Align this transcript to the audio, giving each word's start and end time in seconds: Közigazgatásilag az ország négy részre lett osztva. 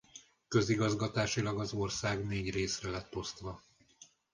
Közigazgatásilag 0.47 1.59
az 1.59 1.73
ország 1.73 2.25
négy 2.25 2.51
részre 2.51 2.89
lett 2.89 3.15
osztva. 3.15 3.61